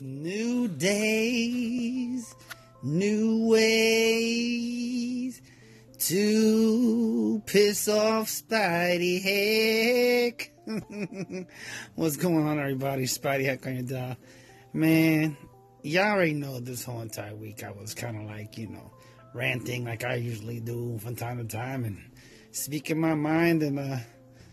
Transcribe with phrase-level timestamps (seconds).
[0.00, 2.34] New days,
[2.82, 5.40] new ways
[5.98, 10.50] to piss off Spidey Heck.
[11.94, 13.04] What's going on, everybody?
[13.04, 14.16] Spidey Heck on your dial.
[14.72, 15.36] Man,
[15.82, 18.90] y'all already know this whole entire week I was kind of like, you know,
[19.32, 22.02] ranting like I usually do from time to time and
[22.50, 23.62] speaking my mind.
[23.62, 23.98] And uh,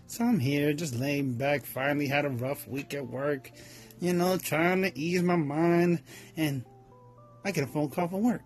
[0.06, 1.66] so I'm here just laying back.
[1.66, 3.50] Finally had a rough week at work,
[4.02, 6.02] you know, trying to ease my mind.
[6.36, 6.66] And
[7.46, 8.42] I get a phone call from work.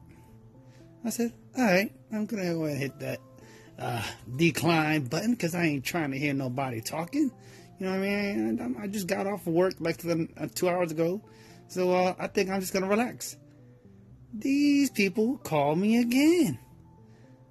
[1.03, 3.19] I said, all right, I'm going to go ahead and hit that
[3.79, 4.03] uh,
[4.35, 7.31] decline button because I ain't trying to hear nobody talking.
[7.79, 8.77] You know what I mean?
[8.79, 11.21] I just got off of work like uh, two hours ago.
[11.67, 13.37] So uh, I think I'm just going to relax.
[14.33, 16.59] These people call me again.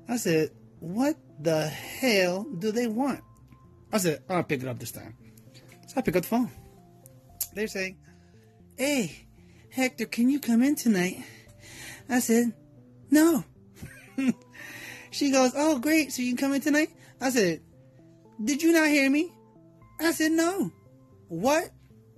[0.08, 3.20] I said, what the hell do they want?
[3.92, 5.16] I said, I'll pick it up this time.
[5.86, 6.50] So I pick up the phone.
[7.54, 7.96] They're saying,
[8.76, 9.26] hey,
[9.70, 11.24] Hector, can you come in tonight?
[12.08, 12.52] I said,
[13.10, 13.44] no.
[15.10, 16.12] she goes, oh, great.
[16.12, 16.90] So you can come in tonight?
[17.20, 17.60] I said,
[18.42, 19.32] did you not hear me?
[20.00, 20.72] I said, no.
[21.28, 21.70] What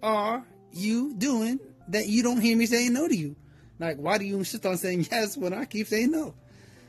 [0.02, 3.36] are you doing that you don't hear me saying no to you?
[3.78, 6.34] Like, why do you insist on saying yes when I keep saying no?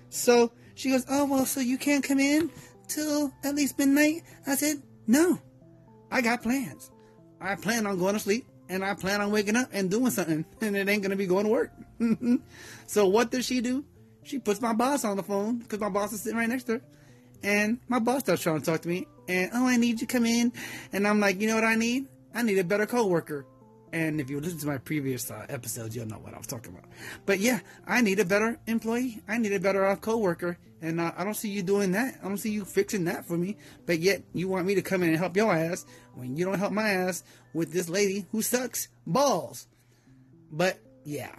[0.09, 2.49] So she goes, oh, well, so you can't come in
[2.87, 4.23] till at least midnight?
[4.45, 5.39] I said, no.
[6.09, 6.91] I got plans.
[7.39, 10.45] I plan on going to sleep and I plan on waking up and doing something
[10.61, 11.71] and it ain't to be going to work.
[12.87, 13.85] so what does she do?
[14.23, 16.73] She puts my boss on the phone because my boss is sitting right next to
[16.73, 16.81] her.
[17.43, 19.07] And my boss starts trying to talk to me.
[19.27, 20.51] And, oh, I need you to come in.
[20.91, 22.07] And I'm like, you know what I need?
[22.33, 23.45] I need a better coworker.
[23.97, 26.71] And if you listen to my previous uh, episodes, you'll know what I was talking
[26.71, 26.85] about.
[27.25, 29.23] But yeah, I need a better employee.
[29.27, 30.59] I need a better uh, coworker.
[30.83, 32.19] And uh, I don't see you doing that.
[32.23, 33.57] I don't see you fixing that for me.
[33.87, 36.59] But yet, you want me to come in and help your ass when you don't
[36.59, 37.23] help my ass
[37.55, 39.65] with this lady who sucks balls.
[40.51, 41.33] But yeah.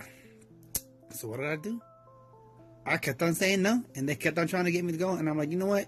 [1.11, 1.81] So what did I do?
[2.85, 5.11] I kept on saying no, and they kept on trying to get me to go.
[5.11, 5.87] And I'm like, you know what?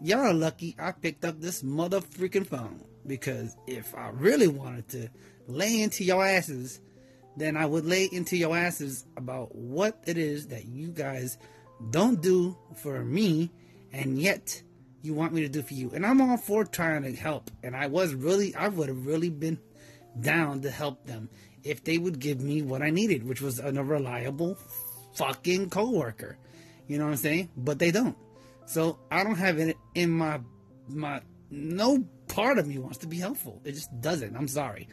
[0.00, 2.82] Y'all are lucky I picked up this mother freaking phone.
[3.10, 5.08] Because if I really wanted to
[5.48, 6.80] lay into your asses,
[7.36, 11.36] then I would lay into your asses about what it is that you guys
[11.90, 13.50] don't do for me,
[13.92, 14.62] and yet
[15.02, 15.90] you want me to do for you.
[15.92, 17.50] And I'm all for trying to help.
[17.64, 19.58] And I was really, I would have really been
[20.20, 21.30] down to help them
[21.64, 24.56] if they would give me what I needed, which was a reliable
[25.14, 26.38] fucking coworker.
[26.86, 27.48] You know what I'm saying?
[27.56, 28.16] But they don't.
[28.66, 30.38] So I don't have it in my
[30.86, 33.60] my no part of me wants to be helpful.
[33.64, 34.36] It just doesn't.
[34.36, 34.88] I'm sorry.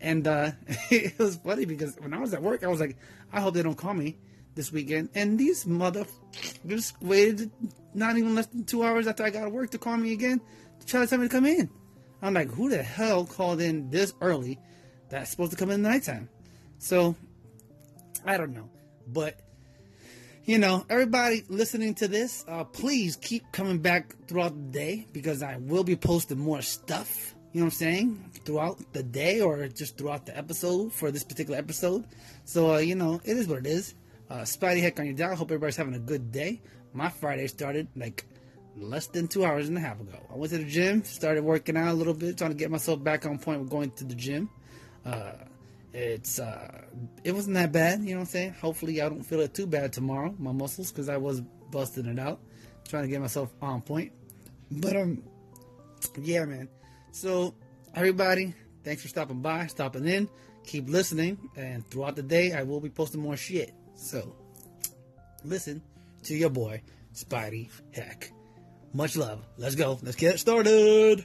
[0.00, 0.52] And uh,
[0.90, 2.96] it was funny because when I was at work, I was like,
[3.32, 4.18] I hope they don't call me
[4.54, 5.10] this weekend.
[5.14, 6.06] And these mother
[6.66, 7.50] just waited
[7.94, 10.40] not even less than two hours after I got to work to call me again
[10.80, 11.68] to try to tell me to come in.
[12.22, 14.58] I'm like, who the hell called in this early
[15.08, 16.28] that's supposed to come in the nighttime?
[16.78, 17.14] So,
[18.24, 18.70] I don't know.
[19.06, 19.40] But,
[20.46, 25.42] you know, everybody listening to this, uh, please keep coming back throughout the day because
[25.42, 29.66] I will be posting more stuff you know what I'm saying, throughout the day or
[29.68, 32.04] just throughout the episode for this particular episode.
[32.44, 33.94] So, uh, you know, it is what it is.
[34.28, 35.34] Uh, Spidey Heck on your dial.
[35.36, 36.60] Hope everybody's having a good day.
[36.92, 38.26] My Friday started like
[38.76, 40.18] less than two hours and a half ago.
[40.30, 43.02] I went to the gym, started working out a little bit, trying to get myself
[43.02, 44.50] back on point with going to the gym.
[45.06, 45.32] Uh,
[45.96, 46.82] it's uh,
[47.24, 48.54] it wasn't that bad, you know what I'm saying.
[48.60, 52.18] Hopefully, I don't feel it too bad tomorrow, my muscles, because I was busting it
[52.18, 52.38] out,
[52.86, 54.12] trying to get myself on point.
[54.70, 55.22] But um,
[56.20, 56.68] yeah, man.
[57.12, 57.54] So,
[57.94, 58.54] everybody,
[58.84, 60.28] thanks for stopping by, stopping in.
[60.66, 63.72] Keep listening, and throughout the day, I will be posting more shit.
[63.94, 64.36] So,
[65.44, 65.80] listen
[66.24, 66.82] to your boy,
[67.14, 68.32] Spidey Heck.
[68.92, 69.46] Much love.
[69.56, 69.98] Let's go.
[70.02, 71.24] Let's get started.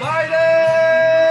[0.00, 1.29] Spidey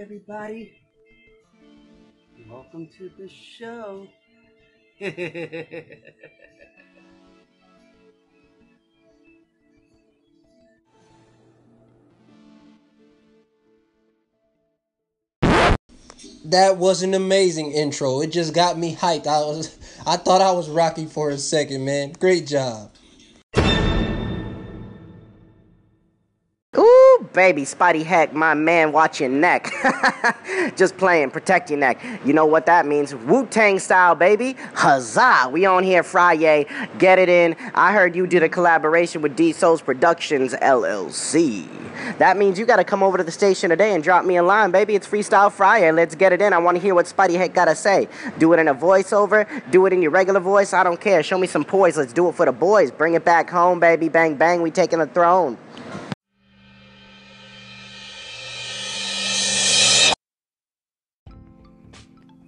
[0.00, 0.72] everybody?
[2.48, 4.06] Welcome to the show.
[16.46, 18.22] That was an amazing intro.
[18.22, 19.26] It just got me hyped.
[19.26, 22.12] I was I thought I was Rocky for a second, man.
[22.12, 22.90] Great job.
[27.32, 29.72] Baby, Spidey Heck, my man, watch your neck.
[30.76, 32.02] Just playing, protect your neck.
[32.24, 33.14] You know what that means?
[33.14, 34.56] Wu Tang style, baby.
[34.74, 35.48] Huzzah!
[35.50, 36.66] We on here Friday.
[36.98, 37.56] Get it in.
[37.74, 41.68] I heard you did a collaboration with D Souls Productions LLC.
[42.18, 44.70] That means you gotta come over to the station today and drop me a line,
[44.70, 44.94] baby.
[44.94, 45.90] It's Freestyle Friday.
[45.92, 46.52] Let's get it in.
[46.52, 48.08] I wanna hear what Spidey Heck gotta say.
[48.38, 50.72] Do it in a voiceover, do it in your regular voice.
[50.72, 51.22] I don't care.
[51.22, 51.96] Show me some poise.
[51.96, 52.90] Let's do it for the boys.
[52.90, 54.08] Bring it back home, baby.
[54.08, 54.62] Bang, bang.
[54.62, 55.58] We taking the throne.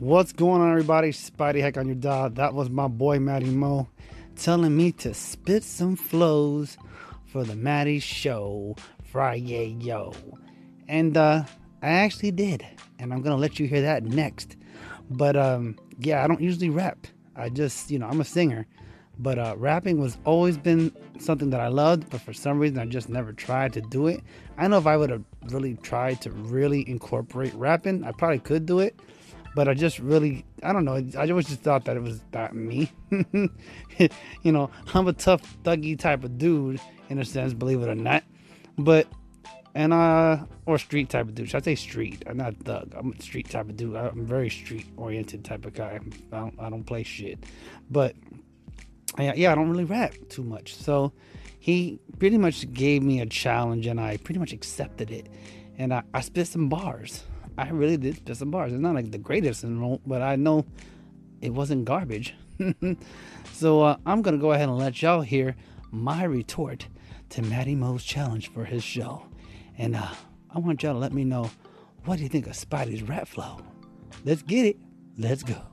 [0.03, 1.11] What's going on, everybody?
[1.11, 2.29] Spidey Heck on your dial.
[2.31, 3.89] That was my boy Matty Mo
[4.35, 6.77] telling me to spit some flows
[7.25, 10.13] for the Matty Show Friday, yo.
[10.89, 11.45] And uh,
[11.83, 12.67] I actually did,
[12.99, 14.57] and I'm gonna let you hear that next.
[15.09, 17.07] But um, yeah, I don't usually rap.
[17.37, 18.67] I just, you know, I'm a singer.
[19.21, 20.91] But uh, rapping was always been
[21.21, 24.21] something that I loved, but for some reason I just never tried to do it.
[24.59, 25.23] I know if I would have
[25.53, 28.99] really tried to really incorporate rapping, I probably could do it
[29.55, 31.05] but I just really, I don't know.
[31.19, 32.91] I always just thought that it was that me.
[34.43, 37.95] you know, I'm a tough, thuggy type of dude in a sense, believe it or
[37.95, 38.25] not.
[38.79, 39.07] But,
[39.75, 41.49] and, uh, or street type of dude.
[41.49, 42.23] Should I say street?
[42.27, 42.95] I'm not thug.
[42.97, 43.97] I'm a street type of dude.
[43.97, 46.01] I'm very street oriented type of guy.
[46.33, 47.45] I don't, I don't play shit.
[47.91, 48.15] But,
[49.19, 50.75] yeah, I don't really rap too much.
[50.75, 51.13] So,
[51.63, 55.29] he pretty much gave me a challenge and I pretty much accepted it.
[55.79, 57.23] And I, I spit some bars
[57.59, 58.73] I really did spit some bars.
[58.73, 60.65] It's not like the greatest, in but I know
[61.41, 62.35] it wasn't garbage.
[63.53, 65.57] so uh, I'm gonna go ahead and let y'all hear
[65.91, 66.87] my retort
[67.31, 69.27] to Matty Mo's challenge for his show,
[69.77, 70.09] and uh,
[70.51, 71.51] I want y'all to let me know
[72.05, 73.61] what do you think of Spidey's rap flow.
[74.25, 74.77] Let's get it.
[75.19, 75.72] Let's go.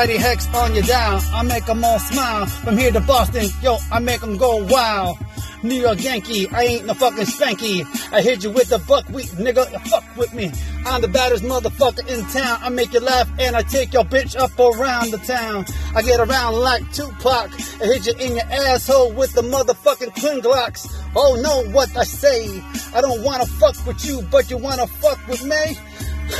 [0.00, 1.20] Spidey Hex on you down.
[1.34, 2.46] I make them all smile.
[2.46, 5.14] From here to Boston, yo, I make them go wow.
[5.62, 7.84] New York Yankee, I ain't no fucking spanky.
[8.10, 10.50] I hit you with the buckwheat, nigga, fuck with me.
[10.86, 12.60] I'm the baddest motherfucker in town.
[12.62, 15.66] I make you laugh and I take your bitch up around the town.
[15.94, 17.50] I get around like Tupac.
[17.82, 20.88] I hit you in your asshole with the motherfucking twin glocks.
[21.14, 22.62] Oh, know what I say.
[22.94, 25.76] I don't wanna fuck with you, but you wanna fuck with me?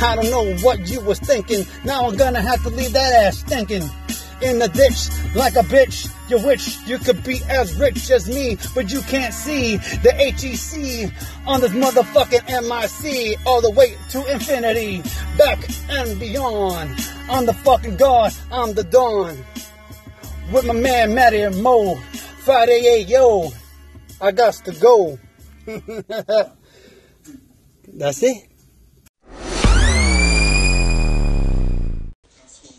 [0.01, 1.65] I don't know what you was thinking.
[1.83, 3.89] Now I'm gonna have to leave that ass stinking
[4.41, 6.11] in the ditch like a bitch.
[6.29, 11.11] You wish you could be as rich as me, but you can't see the HEC
[11.47, 15.03] on this motherfucking MIC all the way to infinity,
[15.37, 16.89] back and beyond.
[17.29, 19.37] I'm the fucking god, I'm the dawn.
[20.51, 21.95] With my man Matty and Mo,
[22.43, 23.51] Friday, hey, yo,
[24.19, 25.19] I got to go.
[27.93, 28.50] That's it.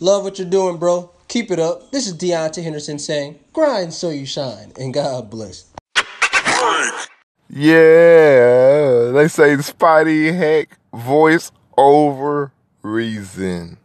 [0.03, 1.09] Love what you're doing, bro.
[1.29, 1.89] Keep it up.
[1.91, 5.71] This is Deontay Henderson saying, grind so you shine, and God bless.
[7.49, 13.77] Yeah, they say Spidey Heck voice over reason.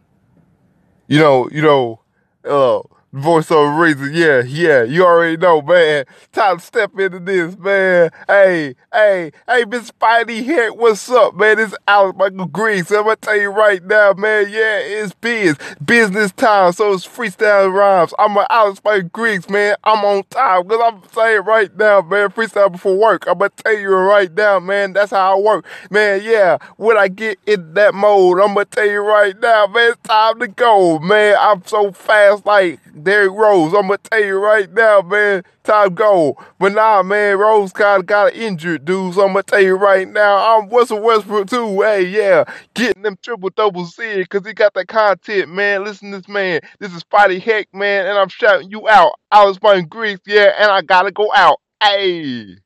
[1.07, 2.01] You know, you know,
[2.43, 6.05] uh, Voice of reason, yeah, yeah, you already know, man.
[6.31, 8.11] Time to step into this, man.
[8.27, 10.71] Hey, hey, hey, Miss Spidey here.
[10.71, 11.57] what's up, man?
[11.57, 12.91] It's Alex Michael Griggs.
[12.91, 17.73] I'm gonna tell you right now, man, yeah, it's biz, business time, so it's freestyle
[17.73, 18.13] rhymes.
[18.19, 19.75] I'm an Alex Michael Griggs, man.
[19.85, 23.25] I'm on time, because I'm saying right now, man, freestyle before work.
[23.27, 25.65] I'm gonna tell you right now, man, that's how I work.
[25.89, 29.93] Man, yeah, when I get in that mode, I'm gonna tell you right now, man,
[29.93, 31.37] it's time to go, man.
[31.39, 36.37] I'm so fast, like, Derrick Rose, I'm gonna tell you right now, man, time go.
[36.59, 39.15] But nah, man, Rose kind of got injured, dude.
[39.15, 41.81] So I'm gonna tell you right now, I'm Russell Westbrook too.
[41.81, 45.83] Hey, yeah, getting them triple doubles in because he got that content, man.
[45.83, 49.13] Listen, this man, this is Spidey Heck, man, and I'm shouting you out.
[49.31, 51.59] I was playing Greece, yeah, and I gotta go out.
[51.81, 52.57] Hey.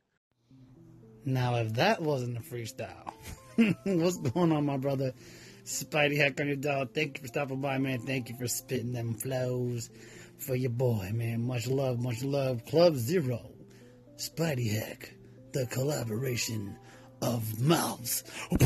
[1.25, 3.13] Now, if that wasn't a freestyle,
[3.83, 5.13] what's going on, my brother?
[5.65, 6.93] Spidey Heck on your dog.
[6.93, 7.99] Thank you for stopping by, man.
[7.99, 9.89] Thank you for spitting them flows
[10.43, 11.47] for your boy, man.
[11.47, 12.65] Much love, much love.
[12.65, 13.51] Club Zero,
[14.17, 15.13] Spidey Heck,
[15.53, 16.77] the collaboration
[17.21, 18.23] of mouths.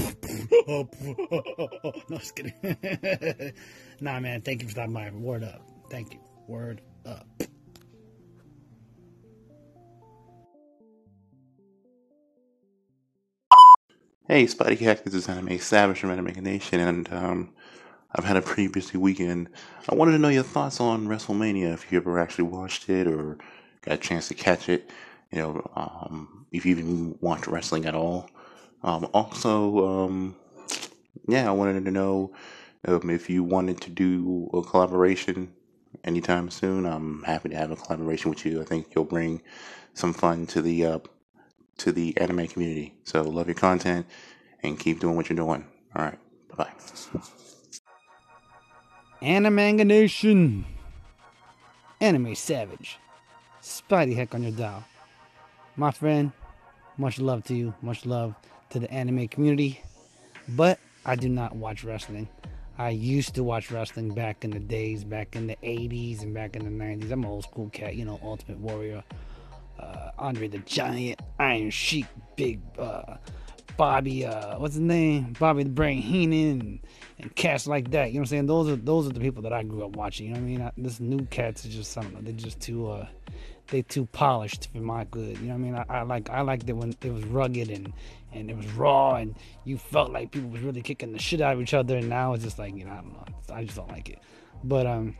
[0.67, 0.89] no,
[2.09, 2.53] just kidding.
[4.01, 5.11] nah, man, thank you for stopping by.
[5.11, 5.61] Word up.
[5.89, 6.19] Thank you.
[6.47, 7.27] Word up.
[14.27, 17.53] Hey, Spidey Heck, this is Anime Savage from Anime Nation, and um,
[18.17, 19.49] I've had a pretty busy weekend.
[19.89, 23.37] I wanted to know your thoughts on WrestleMania, if you ever actually watched it or
[23.81, 24.89] got a chance to catch it.
[25.31, 28.29] You know, um, if you even watch wrestling at all.
[28.83, 30.35] Um, also, um,
[31.27, 32.33] yeah, I wanted to know
[32.87, 35.53] um, if you wanted to do a collaboration
[36.03, 36.85] anytime soon.
[36.85, 38.61] I'm happy to have a collaboration with you.
[38.61, 39.41] I think you'll bring
[39.93, 40.99] some fun to the uh,
[41.79, 42.95] to the anime community.
[43.03, 44.07] So love your content
[44.63, 45.67] and keep doing what you're doing.
[45.95, 46.19] All right,
[46.55, 47.23] bye bye.
[49.21, 50.65] Animanga Nation.
[51.99, 52.99] Anime Savage.
[53.61, 54.83] Spidey Heck on your dial.
[55.75, 56.31] My friend,
[56.97, 57.73] much love to you.
[57.81, 58.35] Much love
[58.69, 59.81] to the anime community.
[60.49, 62.27] But I do not watch wrestling.
[62.77, 66.55] I used to watch wrestling back in the days, back in the 80s and back
[66.55, 67.11] in the 90s.
[67.11, 69.03] I'm an old school cat, you know, Ultimate Warrior,
[69.79, 72.05] uh, Andre the Giant, Iron Sheik,
[72.35, 73.17] Big uh,
[73.77, 75.35] Bobby, uh, what's his name?
[75.39, 76.79] Bobby the Brain Heenan, and,
[77.19, 78.07] and cats like that.
[78.07, 78.45] You know what I'm saying?
[78.47, 80.27] Those are those are the people that I grew up watching.
[80.27, 80.61] You know what I mean?
[80.61, 82.21] I, this new cats is just I don't know.
[82.21, 83.07] They're just too uh,
[83.67, 85.37] they too polished for my good.
[85.37, 85.75] You know what I mean?
[85.75, 87.93] I, I like I liked it when it was rugged and
[88.33, 91.53] and it was raw and you felt like people was really kicking the shit out
[91.53, 91.97] of each other.
[91.97, 93.25] And now it's just like you know I don't know.
[93.53, 94.19] I just don't like it.
[94.63, 95.15] But um,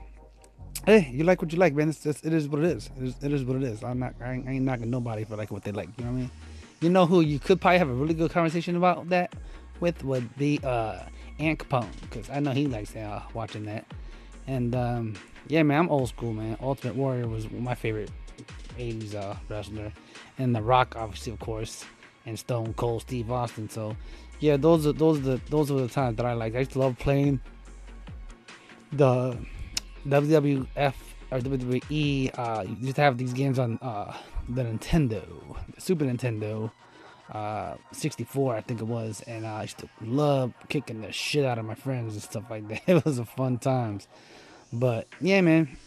[0.86, 1.90] hey, you like what you like, man.
[1.90, 2.90] It's just it is what it is.
[2.98, 3.84] It is, it is what it is.
[3.84, 5.90] I'm not I ain't, I ain't knocking nobody for like what they like.
[5.98, 6.32] You know what I mean?
[6.80, 9.34] You know who you could probably have a really good conversation about that
[9.80, 11.00] with would be uh
[11.40, 13.86] Ant Capone because I know he likes uh, watching that.
[14.48, 15.16] And um,
[15.48, 16.58] yeah, man, I'm old school, man.
[16.62, 18.12] Ultimate Warrior was my favorite
[18.78, 19.92] 80s uh, wrestler,
[20.38, 21.86] and The Rock, obviously, of course,
[22.26, 23.70] and Stone Cold Steve Austin.
[23.70, 23.96] So
[24.40, 26.56] yeah, those are those are the those are the times that I like.
[26.56, 27.40] I used to love playing
[28.92, 29.38] the
[30.08, 30.94] WWF
[31.32, 32.40] or WWE.
[32.40, 34.16] Uh, used to have these games on uh,
[34.50, 35.26] the Nintendo,
[35.76, 36.72] the Super Nintendo.
[37.32, 41.58] Uh, 64, I think it was, and I used to love kicking the shit out
[41.60, 42.84] of my friends and stuff like that.
[42.88, 44.08] It was a fun times,
[44.72, 45.78] but yeah, man,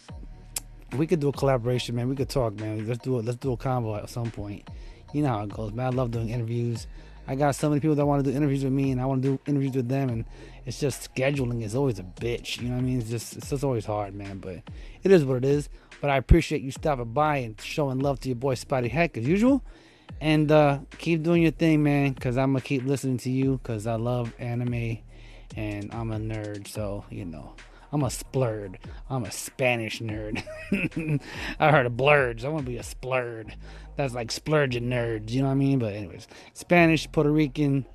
[0.97, 2.11] we could do a collaboration, man.
[2.11, 2.87] We could talk, man.
[2.87, 3.25] Let's do it.
[3.25, 4.69] Let's do a combo at some point.
[5.13, 5.87] You know how it goes, man.
[5.87, 6.87] I love doing interviews.
[7.27, 9.23] I got so many people that want to do interviews with me, and I want
[9.23, 10.25] to do interviews with them, and
[10.67, 12.61] it's just scheduling is always a bitch.
[12.61, 13.01] You know what I mean?
[13.01, 14.39] It's just it's just always hard, man.
[14.39, 14.63] But
[15.03, 15.69] it is what it is.
[16.01, 19.27] But I appreciate you stopping by and showing love to your boy Spotty Heck as
[19.27, 19.63] usual.
[20.21, 23.59] And uh, keep doing your thing, man, because I'm going to keep listening to you
[23.63, 24.99] because I love anime
[25.57, 26.69] and I'm a nerd.
[26.69, 27.55] So, you know,
[27.93, 28.77] I'm a splurd.
[29.09, 30.43] I'm a Spanish nerd.
[31.61, 32.45] I heard of blurds.
[32.45, 33.55] I want to be a splurd.
[33.97, 35.31] That's like splurging nerds.
[35.31, 35.79] You know what I mean?
[35.79, 37.87] But, anyways, Spanish, Puerto Rican,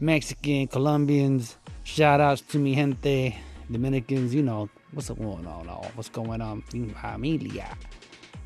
[0.00, 1.56] Mexican, Colombians.
[1.84, 3.36] Shout outs to mi gente,
[3.70, 4.34] Dominicans.
[4.34, 5.66] You know, what's going on?
[5.94, 6.62] What's going on?
[6.72, 7.76] Mi familia.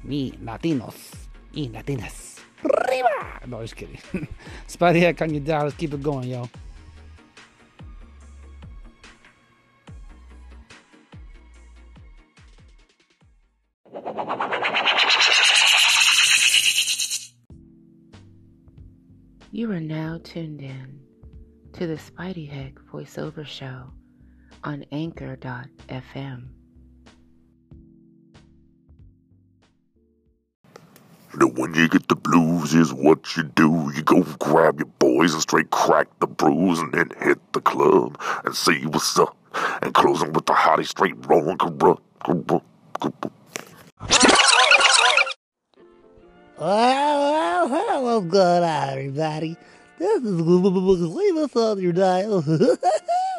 [0.04, 1.28] Mi Latinos.
[1.54, 2.40] Y Latinas.
[2.64, 3.40] Arriba!
[3.46, 3.98] No, just kidding.
[4.68, 5.64] Spidey Heck on your dial.
[5.64, 6.48] Let's keep it going, yo.
[19.54, 21.00] You are now tuned in
[21.74, 23.92] to the Spidey Heck voiceover show
[24.64, 26.48] on anchor.fm.
[31.34, 33.90] Now when you get the blues, is what you do.
[33.94, 38.20] You go grab your boys and straight crack the brews and then hit the club
[38.44, 39.36] and see what's up.
[39.82, 42.66] And closing with the hottie straight rolling corrupt, corrupt,
[43.00, 43.26] corrupt.
[46.58, 49.56] Well, well, well, what's going on, everybody?
[49.98, 52.44] This is leave us on your dial.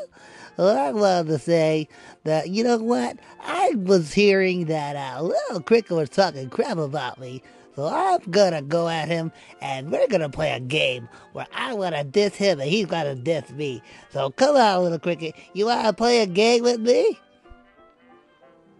[0.58, 1.88] well, I wanted to say
[2.24, 3.18] that you know what?
[3.42, 7.42] I was hearing that uh, little cricket was talking crap about me.
[7.76, 12.04] So I'm gonna go at him and we're gonna play a game where I wanna
[12.04, 13.82] diss him and he's gonna diss me.
[14.12, 17.20] So come on, little cricket, you wanna play a game with me?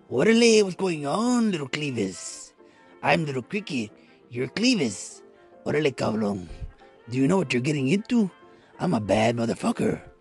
[0.10, 2.54] Orderly, what's going on, little Clevis?
[3.02, 3.90] I'm little cricket,
[4.30, 5.22] you're Clevis.
[5.66, 6.48] Orderly, cabrón.
[7.10, 8.30] Do you know what you're getting into?
[8.80, 10.13] I'm a bad motherfucker.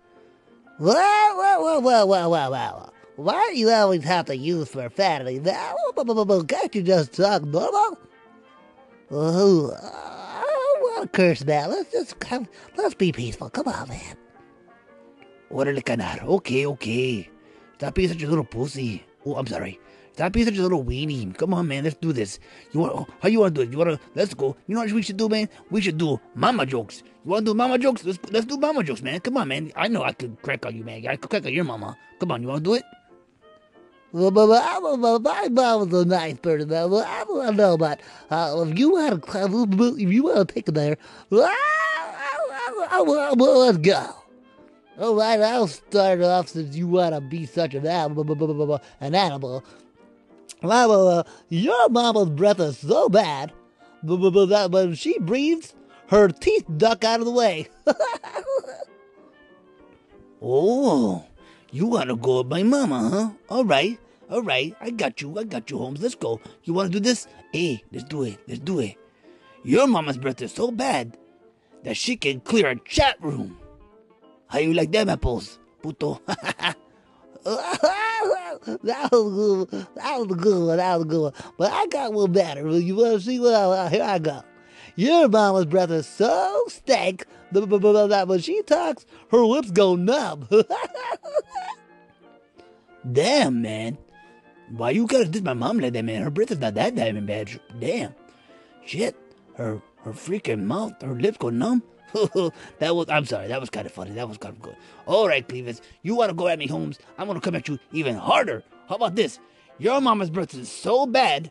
[0.79, 2.95] Well, well, well, well, well, well, well.
[3.17, 5.39] Why do you always have to use profanity?
[5.39, 7.99] Can't you just talk normal?
[9.11, 11.69] Oh, I don't want to curse now.
[11.69, 12.49] Let's just come.
[12.77, 13.51] Let's be peaceful.
[13.51, 14.17] Come on, man.
[15.51, 16.23] Órale, canar.
[16.25, 17.29] Okay, okay.
[17.77, 19.05] Stop being such a little pussy.
[19.27, 19.79] Oh, I'm sorry.
[20.13, 21.37] Stop being such a little weenie.
[21.37, 21.85] Come on, man.
[21.85, 22.39] Let's do this.
[22.73, 23.09] You want?
[23.21, 23.73] How you want to do it?
[23.73, 24.01] You want to?
[24.15, 24.57] Let's go.
[24.67, 25.49] You know what we should do, man?
[25.71, 27.03] We should do mama jokes.
[27.25, 28.05] You want to do mama jokes?
[28.05, 29.21] Let's let's do mama jokes, man.
[29.21, 29.73] Come on, man.
[29.75, 31.07] I know I could crack on you, man.
[31.07, 31.97] I could crack on your mama.
[32.21, 32.85] Come on, you want to do it?
[34.13, 34.47] Well, but
[35.23, 36.69] my mom was a nice person.
[36.69, 40.67] Well, I don't know, but uh, if you want to, if you want to pick
[40.67, 40.99] there,
[41.31, 41.57] let's
[43.79, 44.15] go.
[44.99, 48.79] All right, I'll start off since you want to be such an animal.
[49.01, 49.65] An animal.
[50.63, 53.53] Well, uh, your mama's breath is so bad,
[54.03, 55.75] that when she breathes,
[56.09, 57.69] her teeth duck out of the way.
[60.43, 61.25] oh,
[61.71, 63.31] you want to go with my mama, huh?
[63.49, 63.99] All right,
[64.31, 66.01] all right, I got you, I got you, Holmes.
[66.01, 66.41] Let's go.
[66.65, 67.27] You want to do this?
[67.53, 68.97] Hey, let's do it, let's do it.
[69.65, 71.17] Your mama's breath is so bad
[71.83, 73.59] that she can clear a chat room.
[74.47, 76.21] How you like them apples, puto?
[77.45, 79.87] that was good.
[79.97, 80.77] That was a good one.
[80.77, 81.33] That was a good one.
[81.59, 82.79] But I got one better.
[82.79, 83.55] You want to see what?
[83.55, 84.43] I, here I go.
[84.95, 90.49] Your mama's breath is so stank that when she talks, her lips go numb.
[93.13, 93.99] Damn, man.
[94.71, 96.23] Why you gotta diss my mom like that, man?
[96.23, 97.61] Her breath is not that damn bad.
[97.79, 98.15] Damn.
[98.87, 99.17] Shit.
[99.55, 101.83] Her her freaking mouth, her lips go numb.
[102.79, 104.11] that was I'm sorry, that was kind of funny.
[104.13, 104.77] That was kind of good.
[105.07, 106.99] All right, Clevis, you want to go at me, Holmes?
[107.19, 108.63] I'm gonna come at you even harder.
[108.89, 109.39] How about this?
[109.79, 111.51] Your mama's breath is so bad,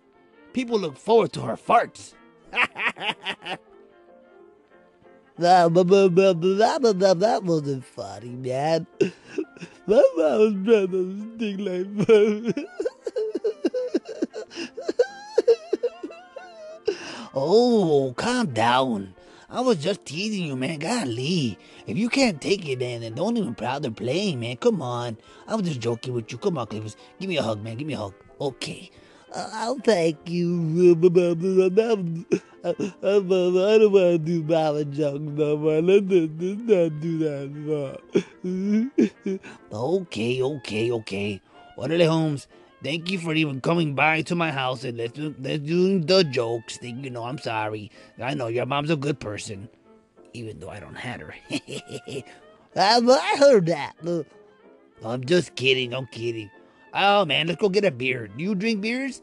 [0.54, 2.14] people look forward to her farts.
[5.38, 5.72] that,
[7.44, 8.88] wasn't funny, man.
[9.88, 12.68] My mama's breath doesn't stink like
[17.34, 19.14] Oh, calm down.
[19.54, 20.80] I was just teasing you, man.
[20.80, 21.58] Golly.
[21.86, 24.56] If you can't take it, man, then don't even bother playing, man.
[24.56, 25.18] Come on.
[25.46, 26.38] I was just joking with you.
[26.38, 26.96] Come on, Clippers.
[27.20, 27.76] Give me a hug, man.
[27.76, 28.14] Give me a hug.
[28.40, 28.90] Okay.
[29.36, 30.92] Uh, I'll thank you.
[30.92, 31.04] I
[32.64, 35.82] don't want to do mama jokes no more.
[35.82, 38.00] Let's not do that
[39.74, 41.42] okay, okay, okay.
[41.76, 42.48] Orderly Holmes,
[42.84, 46.24] thank you for even coming by to my house and let's do, let's do the
[46.24, 46.78] jokes.
[46.78, 47.92] Thing, you know, I'm sorry.
[48.22, 49.70] I know your mom's a good person,
[50.34, 51.36] even though I don't have her.
[52.76, 53.94] I heard that.
[55.04, 55.94] I'm just kidding.
[55.94, 56.50] I'm kidding.
[56.94, 58.28] Oh man, let's go get a beer.
[58.28, 59.22] Do you drink beers?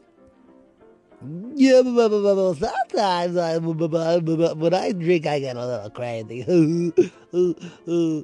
[1.55, 6.45] Yeah, sometimes I, when I drink, I get a little crazy.
[7.31, 8.23] Uh,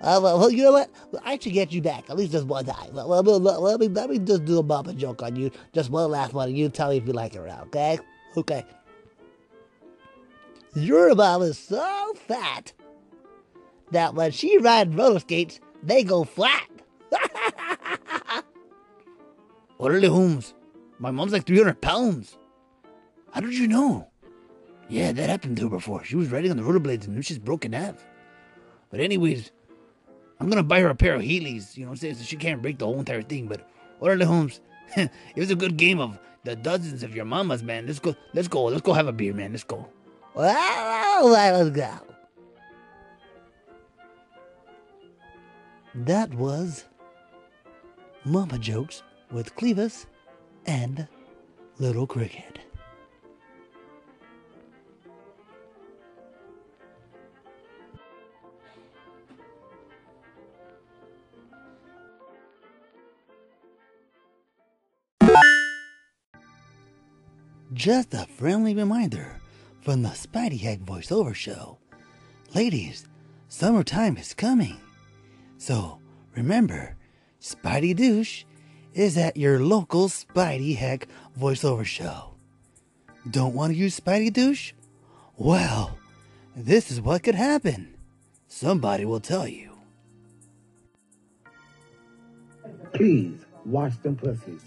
[0.00, 0.88] well, you know what?
[1.22, 2.94] I should get you back at least just one time.
[2.94, 5.50] Let me, let me, let me just do a bumper joke on you.
[5.74, 7.98] Just one last one, and you tell me if you like it or not, okay?
[8.36, 8.64] Okay.
[10.74, 12.72] Your mom is so fat
[13.90, 16.68] that when she rides roller skates, they go flat.
[19.78, 20.54] Orderly Holmes,
[21.02, 22.38] my mom's like 300 pounds.
[23.32, 24.06] How did you know?
[24.88, 26.04] Yeah, that happened to her before.
[26.04, 28.04] She was riding on the rollerblades and she's broken half.
[28.88, 29.50] But anyways,
[30.38, 32.36] I'm gonna buy her a pair of Heelys, you know what I'm saying, so she
[32.36, 33.48] can't break the whole entire thing.
[33.48, 34.60] But Orderly Holmes,
[34.96, 37.88] it was a good game of the dozens of your mamas, man.
[37.88, 39.50] Let's go, let's go, let's go have a beer, man.
[39.50, 39.88] Let's go.
[40.36, 41.98] Let's go.
[45.96, 46.84] That was
[48.24, 50.06] Mama Jokes with Clevis
[50.66, 51.06] and
[51.78, 52.58] Little Cricket.
[67.72, 69.40] Just a friendly reminder
[69.80, 71.78] from the Spidey Heck voiceover show.
[72.54, 73.08] Ladies,
[73.48, 74.78] summertime is coming.
[75.56, 75.98] So
[76.36, 76.96] remember,
[77.40, 78.44] Spidey Douche
[78.94, 82.34] is at your local Spidey Heck voiceover show.
[83.30, 84.72] Don't want to use Spidey Douche?
[85.36, 85.98] Well,
[86.56, 87.94] this is what could happen.
[88.48, 89.72] Somebody will tell you.
[92.92, 94.62] Please wash them pussies.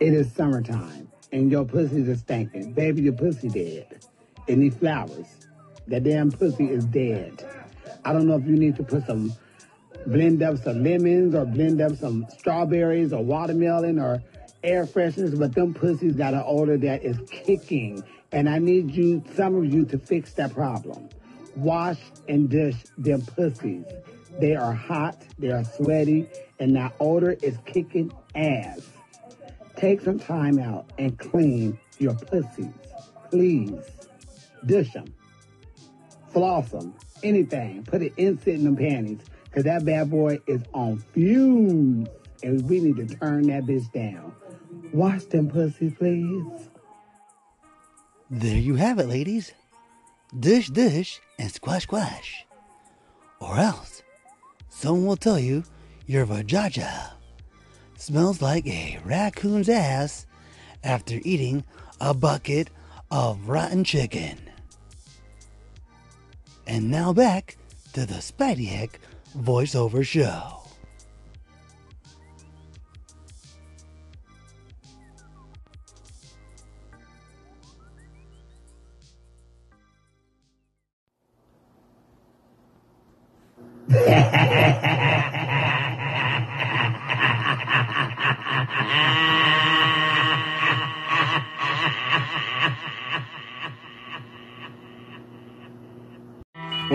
[0.00, 2.72] It is summertime and your pussies are stinking.
[2.72, 4.04] Baby, your pussy dead.
[4.46, 5.26] It needs flowers.
[5.86, 7.44] That damn pussy is dead.
[8.04, 9.32] I don't know if you need to put some
[10.06, 14.22] blend up some lemons or blend up some strawberries or watermelon or
[14.62, 18.02] air fresheners, but them pussies got an odor that is kicking.
[18.32, 21.08] And I need you, some of you, to fix that problem.
[21.54, 23.84] Wash and dish them pussies.
[24.38, 28.80] They are hot, they are sweaty, and that odor is kicking ass.
[29.76, 32.72] Take some time out and clean your pussies.
[33.30, 33.80] Please.
[34.64, 35.14] Dish them.
[36.30, 36.94] Floss them.
[37.22, 37.84] Anything.
[37.84, 39.20] Put an insert in them panties.
[39.56, 42.08] Because that bad boy is on fumes.
[42.42, 44.34] and we need to turn that bitch down.
[44.92, 46.68] Watch them pussies, please.
[48.28, 49.54] There you have it, ladies.
[50.38, 52.44] Dish, dish, and squash, squash.
[53.40, 54.02] Or else,
[54.68, 55.64] someone will tell you
[56.06, 57.12] your vajayjay
[57.96, 60.26] smells like a raccoon's ass
[60.84, 61.64] after eating
[61.98, 62.68] a bucket
[63.10, 64.38] of rotten chicken.
[66.66, 67.56] And now back
[67.94, 69.00] to the Spidey Heck
[69.36, 70.65] voiceover show.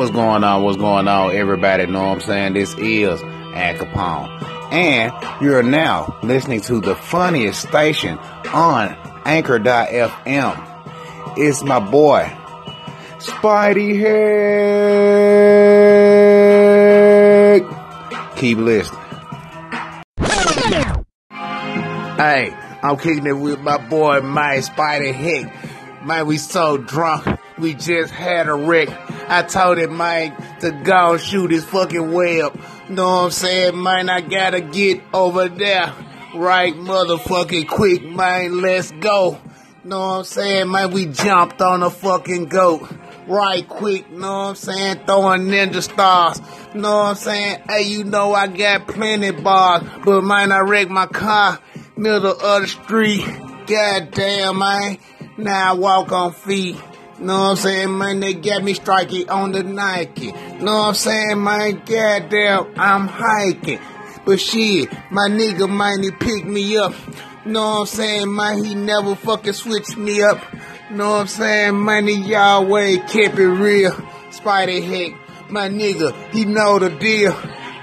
[0.01, 0.63] What's going on?
[0.63, 1.35] What's going on?
[1.35, 2.53] Everybody know what I'm saying?
[2.53, 4.73] This is Al Capone.
[4.73, 11.37] And you're now listening to the funniest station on Anchor.fm.
[11.37, 12.35] It's my boy,
[13.19, 13.99] Spidey
[17.61, 18.35] Heck.
[18.37, 18.99] Keep listening.
[22.17, 26.03] Hey, I'm kicking it with my boy, my Spidey Heck.
[26.03, 27.39] Man, we so drunk.
[27.59, 28.89] We just had a wreck.
[29.32, 32.60] I told him, Mike to go and shoot his fucking web.
[32.89, 34.10] Know what I'm saying, man?
[34.10, 35.94] I gotta get over there.
[36.36, 38.62] Right motherfucking quick, man.
[38.62, 39.39] Let's go.
[39.86, 40.91] Know what I'm saying, man?
[40.91, 42.88] We jumped on a fucking goat.
[43.26, 45.06] Right quick, know what I'm saying?
[45.06, 46.41] Throwing ninja stars.
[46.74, 47.62] Know what I'm saying?
[47.70, 51.58] Hey, you know I got plenty bars, but man, I wrecked my car
[51.96, 53.26] middle of the street.
[53.67, 54.98] God damn, man.
[55.38, 56.76] Now I walk on feet.
[57.21, 58.19] Know what I'm saying, man?
[58.19, 60.31] They got me striking on the Nike.
[60.31, 61.84] Know what I'm saying, man?
[61.86, 63.79] Goddamn, I'm hiking.
[64.25, 66.95] But shit, my nigga, he picked me up.
[67.45, 68.63] Know what I'm saying, man?
[68.63, 70.39] He never fucking switched me up.
[70.89, 72.07] Know what I'm saying?
[72.07, 73.91] He always kept it real.
[74.31, 77.34] Spidey Heck, my nigga, he know the deal.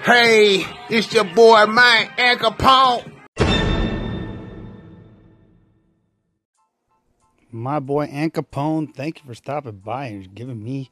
[0.03, 3.18] Hey, it's your boy, Al Capone.
[7.59, 10.91] My boy Ant Capone, thank you for stopping by and giving me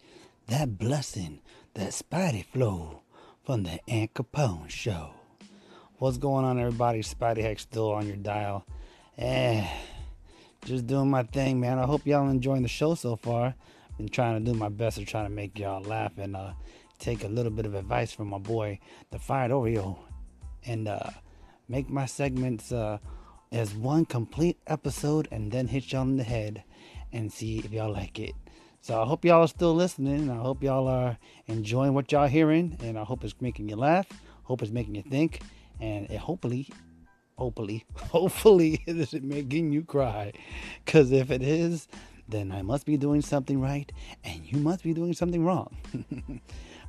[0.49, 1.39] that blessing,
[1.75, 3.03] that Spidey flow
[3.45, 5.11] from the Ant Capone show.
[5.99, 7.03] What's going on, everybody?
[7.03, 8.67] Spidey Heck still on your dial.
[9.17, 9.65] Eh,
[10.65, 11.79] just doing my thing, man.
[11.79, 13.55] I hope y'all enjoying the show so far.
[13.97, 16.55] Been trying to do my best to try to make y'all laugh and uh,
[16.99, 18.81] take a little bit of advice from my boy,
[19.13, 19.99] the Fried Oreo,
[20.65, 21.11] and uh,
[21.69, 22.99] make my segments uh,
[23.53, 26.65] as one complete episode and then hit y'all in the head
[27.13, 28.35] and see if y'all like it.
[28.81, 30.31] So I hope y'all are still listening.
[30.31, 34.07] I hope y'all are enjoying what y'all hearing, and I hope it's making you laugh.
[34.45, 35.41] Hope it's making you think,
[35.81, 36.69] and it hopefully,
[37.37, 40.33] hopefully, hopefully, it isn't making you cry.
[40.85, 41.89] Cause if it is,
[42.29, 43.91] then I must be doing something right,
[44.23, 45.77] and you must be doing something wrong.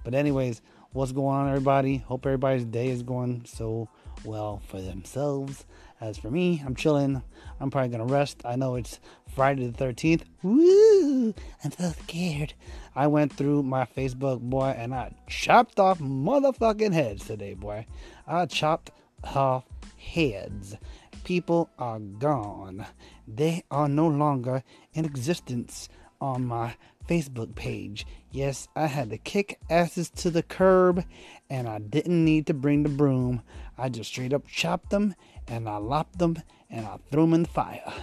[0.03, 1.97] but anyways, what's going on, everybody?
[1.97, 3.89] Hope everybody's day is going so
[4.23, 5.65] well for themselves.
[5.99, 7.23] As for me, I'm chilling.
[7.59, 8.41] I'm probably gonna rest.
[8.45, 8.99] I know it's
[9.33, 10.23] Friday the 13th.
[10.43, 11.33] Woo!
[11.63, 12.53] I'm so scared.
[12.95, 17.87] I went through my Facebook, boy, and I chopped off motherfucking heads today, boy.
[18.27, 18.91] I chopped
[19.23, 19.65] off
[19.97, 20.75] heads.
[21.23, 22.85] People are gone.
[23.27, 25.89] They are no longer in existence
[26.21, 26.75] on my
[27.07, 28.05] Facebook page.
[28.31, 31.03] Yes, I had to kick asses to the curb
[31.49, 33.41] and I didn't need to bring the broom.
[33.77, 35.15] I just straight up chopped them
[35.47, 37.93] and I lopped them and I threw them in the fire.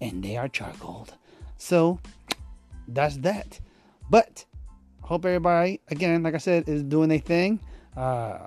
[0.00, 1.14] And they are charcoaled.
[1.56, 2.00] So
[2.88, 3.60] that's that.
[4.10, 4.44] But
[5.02, 7.60] hope everybody, again, like I said, is doing their thing.
[7.96, 8.38] Uh,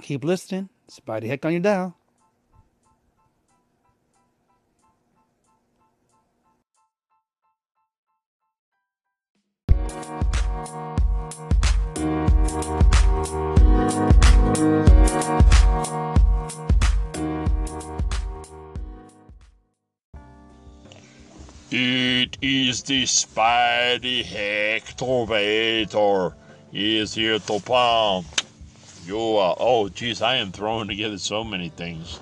[0.00, 0.70] keep listening.
[0.90, 1.96] Spidey heck on your dial.
[21.72, 26.34] It is the Spidey Hectovator.
[26.72, 28.26] He is here to pound.
[29.06, 32.18] You are, oh, geez, I am throwing together so many things.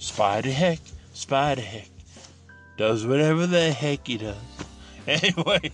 [0.00, 0.80] Spidey Heck,
[1.14, 1.90] Spidey Heck.
[2.76, 4.36] Does whatever the heck he does.
[5.06, 5.70] Anyway.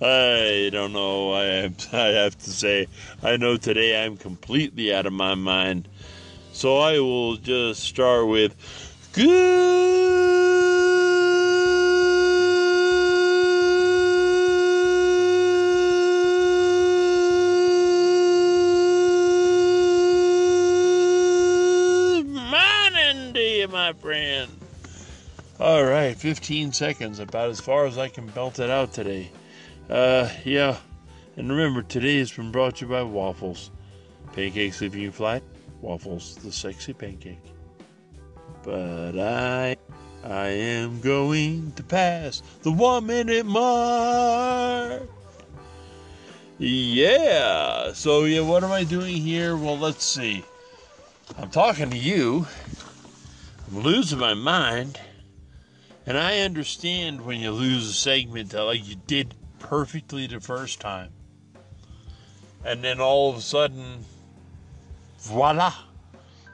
[0.00, 1.34] I don't know.
[1.34, 2.88] I I have to say,
[3.22, 5.88] I know today I'm completely out of my mind.
[6.52, 8.56] So I will just start with
[9.16, 9.24] Good
[22.26, 24.50] morning to you, my friend.
[25.58, 29.30] All right, 15 seconds, about as far as I can belt it out today.
[29.88, 30.76] Uh, yeah,
[31.38, 33.70] and remember, today has been brought to you by Waffles.
[34.34, 35.42] Pancakes if you flat,
[35.80, 37.55] Waffles, the sexy pancake.
[38.66, 39.76] But I,
[40.24, 45.08] I am going to pass the one minute mark.
[46.58, 47.92] Yeah.
[47.92, 49.56] So yeah, what am I doing here?
[49.56, 50.44] Well, let's see.
[51.38, 52.48] I'm talking to you.
[53.68, 54.98] I'm losing my mind.
[56.04, 60.80] And I understand when you lose a segment that like you did perfectly the first
[60.80, 61.12] time.
[62.64, 64.04] And then all of a sudden,
[65.20, 65.72] voila,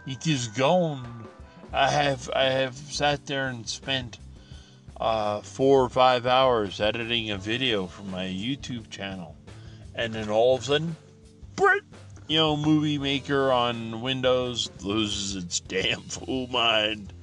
[0.06, 1.21] it is gone.
[1.72, 4.18] I have I have sat there and spent
[5.00, 9.36] uh, four or five hours editing a video for my YouTube channel,
[9.94, 10.96] and then all of a sudden,
[11.56, 11.82] Brit,
[12.28, 17.14] you know, Movie Maker on Windows loses its damn fool mind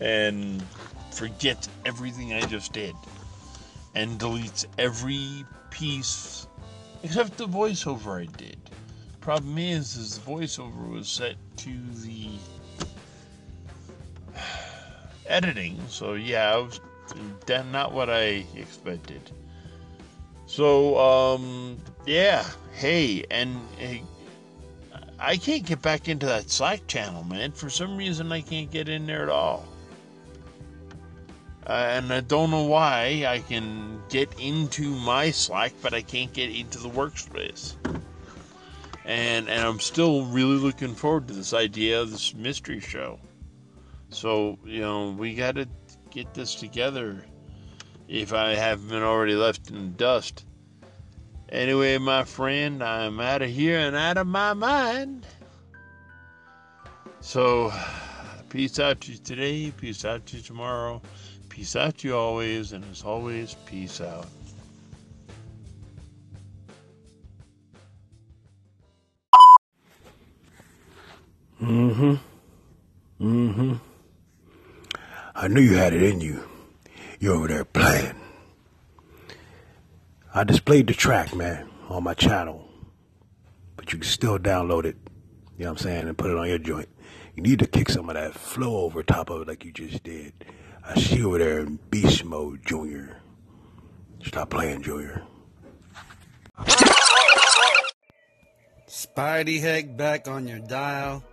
[0.00, 0.64] and
[1.12, 2.96] forgets everything I just did
[3.94, 6.48] and deletes every piece
[7.04, 8.58] except the voiceover I did.
[9.20, 11.70] Problem is, is the voiceover was set to
[12.02, 12.30] the
[15.32, 16.80] editing, so yeah, it was
[17.72, 19.30] not what I expected.
[20.46, 24.02] So, um, yeah, hey, and hey,
[25.18, 27.52] I can't get back into that Slack channel, man.
[27.52, 29.66] For some reason, I can't get in there at all.
[31.66, 36.32] Uh, and I don't know why I can get into my Slack, but I can't
[36.32, 37.76] get into the workspace.
[39.04, 43.18] And and I'm still really looking forward to this idea of this mystery show.
[44.12, 45.66] So you know we got to
[46.10, 47.24] get this together.
[48.08, 50.44] If I haven't been already left in the dust.
[51.48, 55.26] Anyway, my friend, I'm out of here and out of my mind.
[57.20, 57.72] So,
[58.48, 59.70] peace out to you today.
[59.70, 61.00] Peace out to you tomorrow.
[61.50, 64.26] Peace out to you always, and as always, peace out.
[71.60, 71.90] Mm-hmm.
[71.90, 72.31] Mm-hmm.
[75.42, 76.48] I knew you had it in you.
[77.18, 78.14] You're over there playing.
[80.32, 82.68] I displayed the track, man, on my channel.
[83.74, 84.96] But you can still download it,
[85.58, 86.88] you know what I'm saying, and put it on your joint.
[87.34, 90.04] You need to kick some of that flow over top of it like you just
[90.04, 90.32] did.
[90.84, 93.20] I see you over there in beast mode, Junior.
[94.22, 95.24] Stop playing, Junior.
[98.86, 101.24] Spidey Heck back on your dial.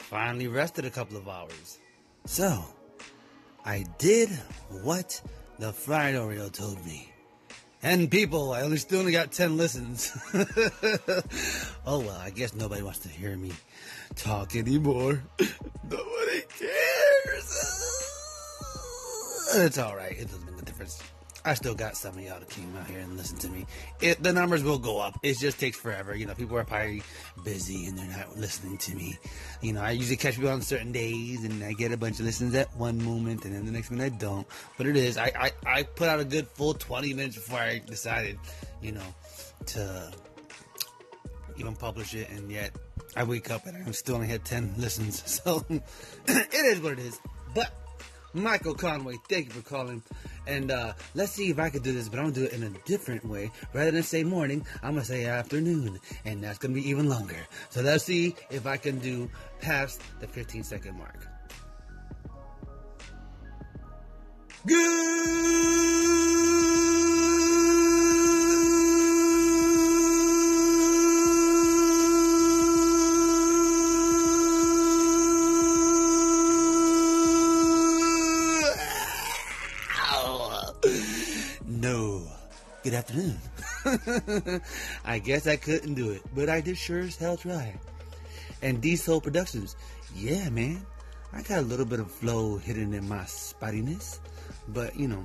[0.00, 1.78] Finally rested a couple of hours.
[2.26, 2.62] So,
[3.64, 4.28] I did
[4.82, 5.20] what
[5.58, 7.10] the fried Oreo told me.
[7.82, 10.12] And people, I only still only got 10 listens.
[11.86, 13.52] oh well, I guess nobody wants to hear me
[14.16, 15.22] talk anymore.
[15.90, 17.80] nobody cares.
[19.56, 20.18] It's alright.
[20.18, 21.00] It doesn't make a difference.
[21.46, 23.66] I still got some of y'all that came out here and listen to me.
[24.00, 25.18] It, the numbers will go up.
[25.22, 26.16] It just takes forever.
[26.16, 27.02] You know, people are probably
[27.44, 29.18] busy and they're not listening to me.
[29.60, 32.24] You know, I usually catch people on certain days and I get a bunch of
[32.24, 34.46] listens at one moment and then the next minute I don't.
[34.78, 35.18] But it is.
[35.18, 38.38] I, I, I put out a good full 20 minutes before I decided,
[38.80, 39.14] you know,
[39.66, 40.12] to
[41.58, 42.30] even publish it.
[42.30, 42.74] And yet
[43.16, 45.22] I wake up and I'm still only had 10 listens.
[45.44, 45.62] So
[46.26, 47.20] it is what it is.
[47.54, 47.70] But
[48.34, 50.02] Michael Conway, thank you for calling.
[50.46, 52.64] And uh, let's see if I can do this, but I'm gonna do it in
[52.64, 53.50] a different way.
[53.72, 57.46] Rather than say morning, I'm gonna say afternoon, and that's gonna be even longer.
[57.70, 61.28] So let's see if I can do past the 15 second mark.
[64.66, 65.83] No.
[82.84, 83.38] Good afternoon.
[85.06, 87.72] I guess I couldn't do it, but I did sure as hell try.
[88.60, 89.74] And Diesel Productions,
[90.14, 90.84] yeah, man.
[91.32, 94.18] I got a little bit of flow hidden in my spottiness,
[94.68, 95.24] but you know,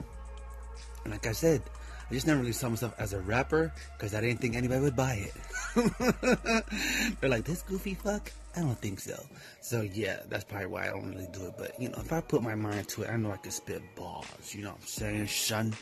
[1.05, 1.61] like I said,
[2.09, 4.95] I just never really saw myself as a rapper because I didn't think anybody would
[4.95, 5.33] buy it.
[7.21, 8.31] They're like, this goofy fuck?
[8.55, 9.15] I don't think so.
[9.61, 11.53] So yeah, that's probably why I don't really do it.
[11.57, 13.83] But you know, if I put my mind to it, I know I can spit
[13.95, 14.25] balls.
[14.55, 15.75] You know what I'm saying, son?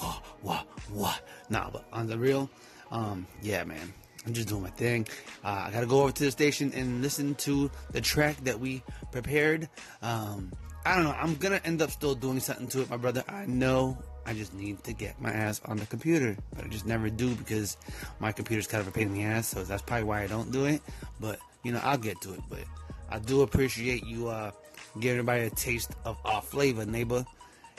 [0.00, 1.14] Wah, wah, wah.
[1.48, 2.50] Nah, but on the real,
[2.90, 3.92] um, yeah, man.
[4.26, 5.06] I'm just doing my thing.
[5.44, 8.82] Uh, I gotta go over to the station and listen to the track that we
[9.12, 9.68] prepared.
[10.00, 10.52] Um,
[10.86, 11.12] I don't know.
[11.18, 13.24] I'm gonna end up still doing something to it, my brother.
[13.28, 13.98] I know.
[14.26, 17.34] I just need to get my ass on the computer, but I just never do
[17.34, 17.76] because
[18.20, 19.48] my computer's kind of a pain in the ass.
[19.48, 20.80] So that's probably why I don't do it.
[21.20, 22.40] But you know, I'll get to it.
[22.48, 22.64] But
[23.10, 24.52] I do appreciate you uh,
[25.00, 27.24] give everybody a taste of our flavor, neighbor.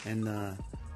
[0.05, 0.51] And uh,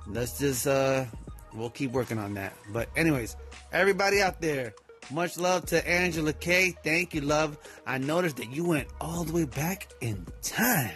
[0.08, 1.06] let's just uh,
[1.54, 2.54] we'll keep working on that.
[2.72, 3.36] But anyways,
[3.72, 4.74] everybody out there,
[5.12, 6.76] much love to Angela K.
[6.84, 7.58] Thank you, love.
[7.86, 10.92] I noticed that you went all the way back in time.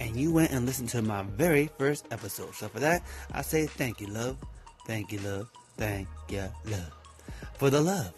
[0.00, 2.54] And you went and listened to my very first episode.
[2.54, 4.36] So for that, I say thank you, love.
[4.86, 5.48] Thank you, love.
[5.76, 6.92] Thank you, love.
[7.54, 8.12] For the love.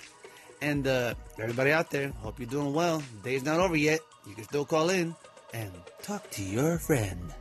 [0.62, 3.02] And uh, everybody out there, hope you're doing well.
[3.22, 4.00] Day's not over yet.
[4.26, 5.14] You can still call in
[5.52, 5.70] and
[6.02, 7.32] talk to your friend,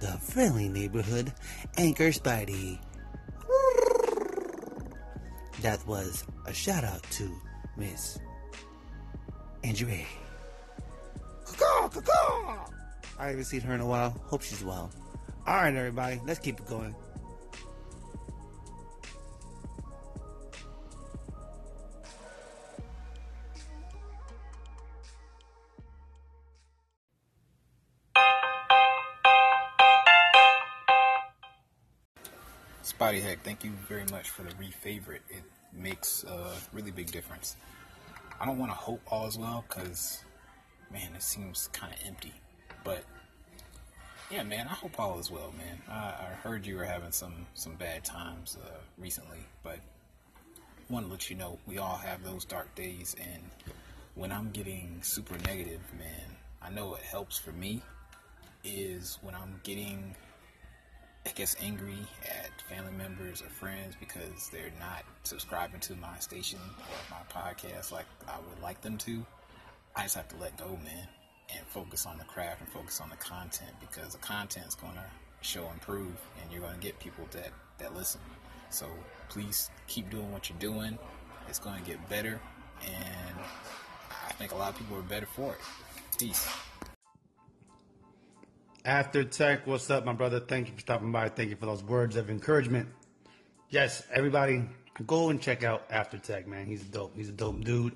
[0.00, 1.32] the friendly neighborhood
[1.78, 2.78] Anchor Spidey.
[5.62, 7.30] That was a shout out to
[7.76, 8.18] Miss
[9.64, 10.06] Andrea.
[11.58, 12.66] Caw, caw, caw.
[13.20, 14.18] I haven't seen her in a while.
[14.24, 14.90] Hope she's well.
[15.46, 16.94] All right, everybody, let's keep it going.
[32.82, 35.20] Spidey Heck, thank you very much for the re-favorite.
[35.28, 35.42] It
[35.74, 37.56] makes a really big difference.
[38.40, 40.24] I don't want to hope all is well because,
[40.90, 42.32] man, it seems kind of empty.
[42.84, 43.04] But
[44.30, 45.80] yeah, man, I hope all is well, man.
[45.88, 49.80] I, I heard you were having some some bad times uh, recently, but
[50.88, 53.42] want to let you know we all have those dark days, and
[54.14, 57.82] when I'm getting super negative, man, I know what helps for me
[58.64, 60.14] is when I'm getting
[61.26, 66.58] I guess angry at family members or friends because they're not subscribing to my station
[66.78, 69.24] or my podcast like I would like them to.
[69.94, 71.06] I just have to let go, man,
[71.56, 74.94] and focus on the craft and focus on the content because the content is going
[74.94, 75.04] to
[75.40, 78.20] show improve and you're going to get people that, that listen.
[78.70, 78.86] So
[79.28, 80.98] please keep doing what you're doing.
[81.48, 82.40] It's going to get better
[82.82, 83.36] and
[84.28, 85.58] I think a lot of people are better for it.
[86.18, 86.48] Peace.
[88.84, 90.40] After Tech, what's up, my brother?
[90.40, 91.28] Thank you for stopping by.
[91.28, 92.88] Thank you for those words of encouragement.
[93.68, 94.64] Yes, everybody,
[95.06, 96.66] go and check out After Tech, man.
[96.66, 97.14] He's a dope.
[97.14, 97.94] He's a dope dude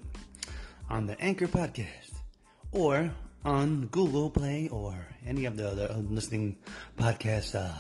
[0.90, 2.12] on the Anchor podcast
[2.72, 3.10] or
[3.44, 4.94] on Google Play or
[5.26, 6.57] any of the other listening
[6.96, 7.72] podcast uh,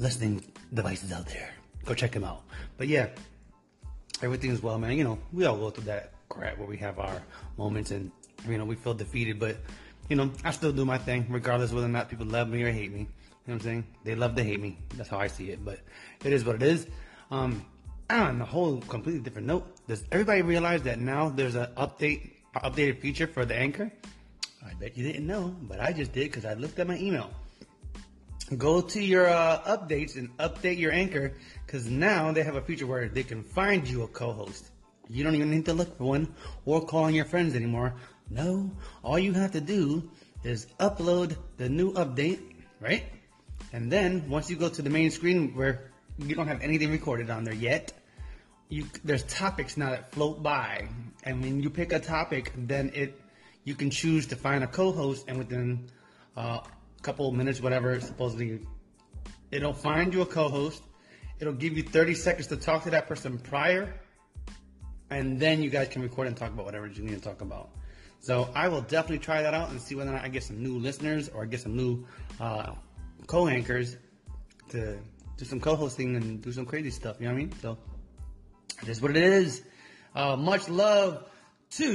[0.00, 1.50] listening devices out there.
[1.84, 2.42] Go check them out.
[2.78, 3.08] But yeah,
[4.22, 4.96] everything's well, man.
[4.96, 7.22] You know, we all go through that crap where we have our
[7.58, 8.10] moments and
[8.48, 9.56] you know we feel defeated, but
[10.08, 12.70] you know, I still do my thing, regardless whether or not people love me or
[12.70, 13.00] hate me.
[13.00, 13.08] You know
[13.44, 13.86] what I'm saying?
[14.04, 14.78] They love to hate me.
[14.96, 15.64] That's how I see it.
[15.64, 15.80] But
[16.24, 16.86] it is what it is.
[17.30, 17.64] Um,
[18.10, 23.00] on a whole completely different note, does everybody realize that now there's an update, updated
[23.00, 23.90] feature for the anchor?
[24.64, 27.30] I bet you didn't know, but I just did because I looked at my email.
[28.56, 31.34] Go to your uh, updates and update your anchor
[31.66, 34.70] because now they have a feature where they can find you a co-host.
[35.08, 37.94] You don't even need to look for one or call on your friends anymore.
[38.30, 38.70] No,
[39.02, 40.10] all you have to do
[40.44, 42.40] is upload the new update,
[42.80, 43.04] right?
[43.72, 47.30] And then once you go to the main screen where you don't have anything recorded
[47.30, 47.92] on there yet,
[48.68, 50.88] you there's topics now that float by,
[51.24, 53.20] and when you pick a topic, then it
[53.64, 55.88] you can choose to find a co-host, and within
[56.36, 58.60] uh, a couple of minutes, whatever, supposedly,
[59.50, 60.82] it'll find you a co-host.
[61.38, 64.00] It'll give you 30 seconds to talk to that person prior,
[65.10, 67.70] and then you guys can record and talk about whatever you need to talk about.
[68.20, 70.62] So I will definitely try that out and see whether or not I get some
[70.62, 72.06] new listeners or I get some new
[72.40, 72.74] uh,
[73.26, 73.96] co-anchors
[74.68, 74.96] to
[75.36, 77.16] do some co-hosting and do some crazy stuff.
[77.18, 77.52] You know what I mean?
[77.60, 77.78] So
[78.84, 79.62] that's what it is.
[80.14, 81.28] Uh, much love
[81.70, 81.92] to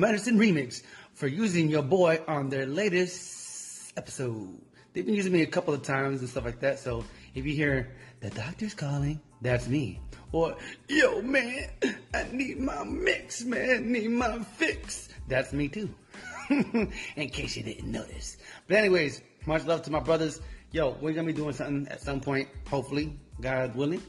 [0.00, 0.82] Medicine Remix
[1.12, 4.58] for using your boy on their latest episode.
[4.94, 6.78] They've been using me a couple of times and stuff like that.
[6.78, 10.00] So if you hear the doctor's calling, that's me.
[10.32, 10.56] Or,
[10.88, 11.68] yo, man,
[12.14, 13.92] I need my mix, man.
[13.92, 15.10] Need my fix.
[15.28, 15.94] That's me too.
[16.48, 18.38] In case you didn't notice.
[18.68, 20.40] But anyways, much love to my brothers.
[20.72, 24.02] Yo, we're gonna be doing something at some point, hopefully, God willing.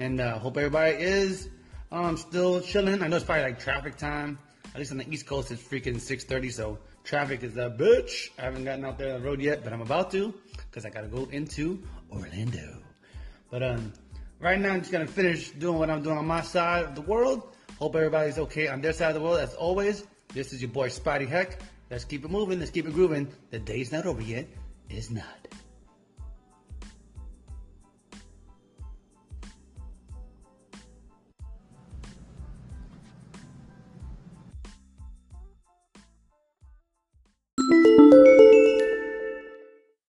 [0.00, 1.48] And uh, hope everybody is
[1.92, 3.00] um, still chilling.
[3.00, 4.40] I know it's probably like traffic time.
[4.76, 8.28] At least on the East Coast, it's freaking 6:30, so traffic is a bitch.
[8.38, 10.34] I haven't gotten out there on the road yet, but I'm about to
[10.68, 12.82] because I gotta go into Orlando.
[13.50, 13.90] But um,
[14.38, 17.00] right now I'm just gonna finish doing what I'm doing on my side of the
[17.00, 17.56] world.
[17.78, 19.38] Hope everybody's okay on their side of the world.
[19.38, 21.58] As always, this is your boy Spidey Heck.
[21.90, 22.58] Let's keep it moving.
[22.58, 23.32] Let's keep it grooving.
[23.48, 24.46] The day's not over yet.
[24.90, 25.48] It's not.